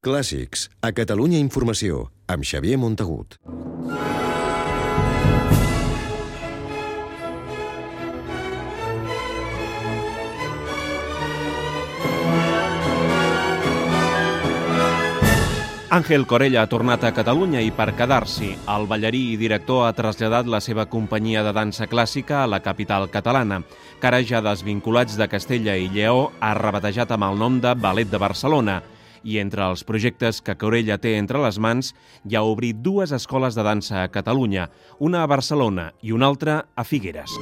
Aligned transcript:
Clàssics, 0.00 0.70
a 0.80 0.94
Catalunya 0.96 1.36
Informació, 1.36 2.06
amb 2.24 2.40
Xavier 2.48 2.78
Montagut. 2.80 3.34
Àngel 15.92 16.24
Corella 16.24 16.62
ha 16.62 16.70
tornat 16.70 17.04
a 17.04 17.10
Catalunya 17.12 17.60
i 17.60 17.68
per 17.68 17.90
quedar-s'hi, 17.98 18.54
el 18.72 18.86
ballarí 18.88 19.20
i 19.34 19.36
director 19.36 19.84
ha 19.84 19.90
traslladat 19.92 20.48
la 20.48 20.62
seva 20.64 20.86
companyia 20.88 21.42
de 21.44 21.52
dansa 21.52 21.84
clàssica 21.90 22.38
a 22.40 22.46
la 22.48 22.62
capital 22.64 23.04
catalana, 23.12 23.60
que 24.00 24.08
ara 24.08 24.22
ja 24.24 24.40
desvinculats 24.40 25.20
de 25.20 25.28
Castella 25.28 25.76
i 25.76 25.92
Lleó 25.92 26.30
ha 26.40 26.54
rebatejat 26.56 27.12
amb 27.12 27.28
el 27.28 27.36
nom 27.44 27.60
de 27.60 27.74
Ballet 27.76 28.08
de 28.08 28.22
Barcelona, 28.24 28.78
i 29.24 29.38
entre 29.38 29.66
els 29.68 29.84
projectes 29.84 30.40
que 30.44 30.56
Corella 30.56 30.98
té 30.98 31.16
entre 31.18 31.40
les 31.42 31.58
mans 31.58 31.92
hi 32.24 32.36
ha 32.36 32.42
obrit 32.46 32.80
dues 32.80 33.12
escoles 33.12 33.58
de 33.58 33.64
dansa 33.66 34.02
a 34.02 34.08
Catalunya, 34.08 34.68
una 34.98 35.24
a 35.24 35.30
Barcelona 35.30 35.92
i 36.02 36.12
una 36.12 36.30
altra 36.30 36.64
a 36.74 36.84
Figueres. 36.84 37.36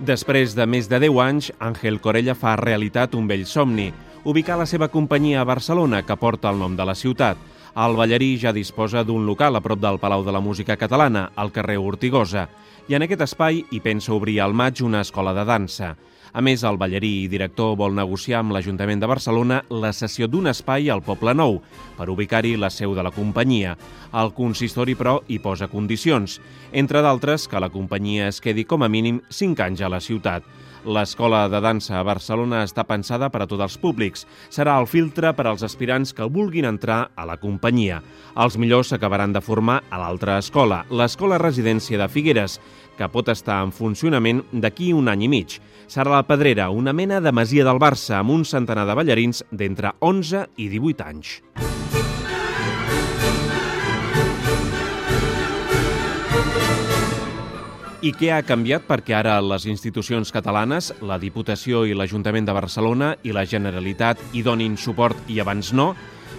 Després 0.00 0.54
de 0.56 0.64
més 0.64 0.86
de 0.88 0.96
10 1.02 1.18
anys, 1.20 1.50
Àngel 1.60 1.98
Corella 2.00 2.32
fa 2.34 2.54
realitat 2.56 3.12
un 3.14 3.26
vell 3.28 3.44
somni, 3.44 3.90
ubicar 4.24 4.56
la 4.56 4.64
seva 4.66 4.88
companyia 4.88 5.42
a 5.42 5.48
Barcelona, 5.48 6.00
que 6.02 6.16
porta 6.16 6.48
el 6.48 6.56
nom 6.58 6.72
de 6.76 6.86
la 6.88 6.94
ciutat. 6.96 7.36
El 7.78 7.94
ballarí 7.94 8.34
ja 8.42 8.50
disposa 8.50 9.04
d'un 9.06 9.22
local 9.26 9.54
a 9.54 9.60
prop 9.62 9.78
del 9.78 10.00
Palau 10.02 10.24
de 10.26 10.32
la 10.34 10.40
Música 10.42 10.74
Catalana, 10.76 11.30
al 11.36 11.52
carrer 11.54 11.78
Ortigosa, 11.78 12.48
i 12.90 12.96
en 12.98 13.06
aquest 13.06 13.22
espai 13.28 13.60
hi 13.70 13.80
pensa 13.80 14.12
obrir 14.16 14.40
al 14.42 14.54
maig 14.54 14.82
una 14.82 15.04
escola 15.06 15.34
de 15.36 15.44
dansa. 15.46 15.94
A 16.32 16.40
més, 16.40 16.62
el 16.62 16.78
ballarí 16.78 17.24
i 17.24 17.28
director 17.30 17.74
vol 17.78 17.96
negociar 17.96 18.38
amb 18.40 18.54
l'Ajuntament 18.54 19.00
de 19.02 19.08
Barcelona 19.10 19.60
la 19.82 19.90
cessió 19.90 20.28
d'un 20.30 20.46
espai 20.52 20.86
al 20.90 21.02
Poble 21.02 21.34
Nou 21.34 21.58
per 21.96 22.06
ubicar-hi 22.12 22.54
la 22.54 22.70
seu 22.70 22.94
de 22.94 23.02
la 23.02 23.10
companyia. 23.10 23.74
El 24.14 24.30
consistori, 24.36 24.94
però, 24.94 25.18
hi 25.26 25.40
posa 25.42 25.66
condicions, 25.72 26.38
entre 26.70 27.02
d'altres 27.02 27.48
que 27.50 27.62
la 27.62 27.72
companyia 27.74 28.28
es 28.30 28.38
quedi 28.40 28.64
com 28.64 28.86
a 28.86 28.88
mínim 28.88 29.20
5 29.28 29.66
anys 29.66 29.82
a 29.82 29.90
la 29.90 30.00
ciutat. 30.00 30.46
L'escola 30.80 31.42
de 31.52 31.58
dansa 31.60 31.98
a 31.98 32.04
Barcelona 32.06 32.62
està 32.64 32.86
pensada 32.88 33.28
per 33.28 33.42
a 33.44 33.46
tots 33.50 33.66
els 33.66 33.76
públics. 33.76 34.22
Serà 34.48 34.78
el 34.80 34.86
filtre 34.88 35.34
per 35.36 35.44
als 35.50 35.64
aspirants 35.66 36.14
que 36.16 36.24
vulguin 36.24 36.64
entrar 36.64 37.10
a 37.12 37.26
la 37.28 37.36
companyia. 37.36 37.98
Els 38.40 38.56
millors 38.56 38.94
s'acabaran 38.94 39.34
de 39.34 39.42
formar 39.44 39.82
a 39.90 40.00
l'altra 40.00 40.38
escola, 40.40 40.86
l'Escola 40.88 41.36
Residència 41.42 42.00
de 42.00 42.08
Figueres, 42.08 42.56
que 42.96 43.08
pot 43.12 43.28
estar 43.32 43.60
en 43.64 43.74
funcionament 43.76 44.40
d'aquí 44.52 44.94
un 44.96 45.08
any 45.12 45.26
i 45.26 45.28
mig. 45.32 45.58
Serà 45.90 46.19
la 46.20 46.26
Pedrera, 46.26 46.68
una 46.68 46.92
mena 46.92 47.18
de 47.24 47.30
masia 47.32 47.64
del 47.64 47.78
Barça 47.80 48.18
amb 48.18 48.34
un 48.34 48.42
centenar 48.44 48.82
de 48.84 48.92
ballarins 48.98 49.38
d'entre 49.56 49.94
11 50.04 50.42
i 50.60 50.66
18 50.68 51.04
anys. 51.06 51.30
I 58.04 58.12
què 58.20 58.34
ha 58.36 58.42
canviat 58.44 58.84
perquè 58.84 59.16
ara 59.16 59.38
les 59.40 59.64
institucions 59.64 60.28
catalanes, 60.28 60.92
la 61.00 61.16
Diputació 61.22 61.86
i 61.88 61.96
l'Ajuntament 61.96 62.44
de 62.44 62.56
Barcelona 62.58 63.14
i 63.24 63.32
la 63.32 63.46
Generalitat 63.48 64.20
hi 64.36 64.44
donin 64.44 64.76
suport 64.76 65.16
i 65.32 65.40
abans 65.40 65.72
no? 65.72 65.94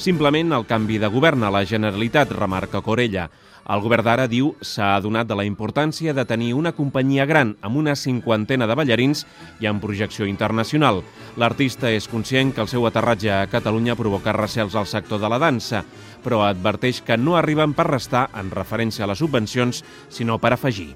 Simplement 0.00 0.56
el 0.56 0.64
canvi 0.64 0.96
de 1.02 1.12
govern 1.12 1.44
a 1.44 1.52
la 1.52 1.66
Generalitat, 1.68 2.32
remarca 2.32 2.80
Corella. 2.80 3.28
El 3.66 3.82
govern 3.82 4.06
d'ara 4.06 4.28
diu 4.30 4.52
s'ha 4.62 4.92
adonat 4.94 5.26
de 5.26 5.34
la 5.38 5.44
importància 5.46 6.14
de 6.14 6.24
tenir 6.24 6.52
una 6.54 6.72
companyia 6.76 7.26
gran 7.26 7.56
amb 7.66 7.80
una 7.80 7.96
cinquantena 7.98 8.68
de 8.70 8.76
ballarins 8.78 9.24
i 9.60 9.66
amb 9.66 9.82
projecció 9.82 10.28
internacional. 10.30 11.02
L'artista 11.36 11.90
és 11.90 12.06
conscient 12.06 12.54
que 12.54 12.62
el 12.62 12.70
seu 12.70 12.86
aterratge 12.86 13.32
a 13.34 13.48
Catalunya 13.50 13.98
provoca 13.98 14.36
recels 14.36 14.76
al 14.78 14.86
sector 14.86 15.18
de 15.22 15.32
la 15.32 15.40
dansa, 15.42 15.82
però 16.22 16.44
adverteix 16.46 17.02
que 17.02 17.18
no 17.18 17.34
arriben 17.36 17.74
per 17.74 17.90
restar 17.90 18.28
en 18.38 18.54
referència 18.54 19.04
a 19.04 19.10
les 19.10 19.18
subvencions, 19.18 19.82
sinó 20.08 20.38
per 20.38 20.54
afegir. 20.54 20.94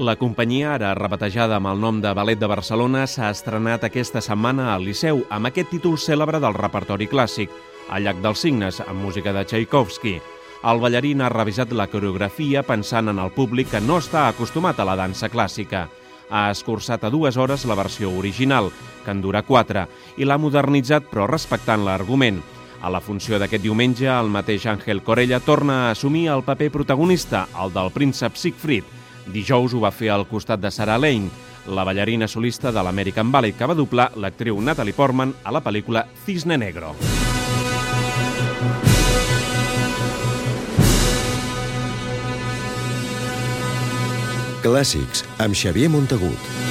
La 0.00 0.14
companyia, 0.16 0.70
ara 0.78 0.94
rebatejada 0.96 1.58
amb 1.60 1.68
el 1.68 1.80
nom 1.82 1.98
de 2.00 2.08
Ballet 2.16 2.38
de 2.40 2.48
Barcelona, 2.48 3.02
s'ha 3.04 3.26
estrenat 3.34 3.82
aquesta 3.84 4.22
setmana 4.24 4.70
al 4.72 4.86
Liceu 4.86 5.18
amb 5.28 5.50
aquest 5.50 5.68
títol 5.74 5.98
cèlebre 6.00 6.38
del 6.40 6.54
repertori 6.56 7.04
clàssic, 7.04 7.50
al 7.92 8.06
llac 8.06 8.22
dels 8.24 8.40
signes, 8.40 8.78
amb 8.80 9.04
música 9.04 9.34
de 9.36 9.42
Tchaikovsky. 9.44 10.14
El 10.72 10.80
ballarín 10.80 11.20
ha 11.20 11.28
revisat 11.28 11.74
la 11.76 11.84
coreografia 11.92 12.62
pensant 12.64 13.12
en 13.12 13.20
el 13.20 13.28
públic 13.34 13.68
que 13.74 13.82
no 13.84 13.98
està 14.00 14.22
acostumat 14.30 14.80
a 14.80 14.86
la 14.88 14.94
dansa 14.96 15.28
clàssica. 15.28 15.82
Ha 16.30 16.46
escurçat 16.48 17.04
a 17.04 17.10
dues 17.12 17.36
hores 17.36 17.66
la 17.68 17.76
versió 17.76 18.08
original, 18.08 18.70
que 19.04 19.12
en 19.12 19.20
dura 19.20 19.42
quatre, 19.44 19.84
i 20.16 20.24
l'ha 20.24 20.40
modernitzat 20.40 21.12
però 21.12 21.26
respectant 21.28 21.84
l'argument. 21.84 22.40
A 22.80 22.88
la 22.88 23.02
funció 23.04 23.36
d'aquest 23.36 23.66
diumenge, 23.68 24.08
el 24.08 24.32
mateix 24.32 24.64
Àngel 24.64 25.04
Corella 25.04 25.42
torna 25.44 25.76
a 25.82 25.90
assumir 25.90 26.30
el 26.32 26.46
paper 26.48 26.70
protagonista, 26.78 27.44
el 27.60 27.76
del 27.76 27.92
príncep 27.92 28.40
Siegfried, 28.40 28.96
Dijous 29.30 29.74
ho 29.74 29.80
va 29.82 29.92
fer 29.94 30.10
al 30.10 30.26
costat 30.26 30.60
de 30.60 30.70
Sarah 30.74 30.98
Lane, 30.98 31.30
la 31.70 31.84
ballarina 31.86 32.26
solista 32.28 32.72
de 32.74 32.82
l'American 32.82 33.30
Ballet 33.30 33.56
que 33.56 33.68
va 33.68 33.76
doblar 33.78 34.10
l'actriu 34.16 34.58
Natalie 34.60 34.96
Portman 34.96 35.34
a 35.44 35.54
la 35.54 35.62
pel·lícula 35.62 36.06
Cisne 36.24 36.58
Negro. 36.58 36.94
Clàssics, 44.60 45.24
amb 45.40 45.56
Xavier 45.56 45.88
Montagut. 45.88 46.69